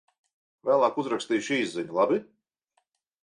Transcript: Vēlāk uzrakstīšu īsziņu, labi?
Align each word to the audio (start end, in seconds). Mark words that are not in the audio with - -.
Vēlāk 0.69 0.97
uzrakstīšu 1.01 1.55
īsziņu, 1.65 1.95
labi? 1.99 2.17